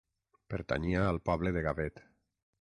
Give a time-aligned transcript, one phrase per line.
[0.53, 2.03] Pertanyia al poble de Gavet.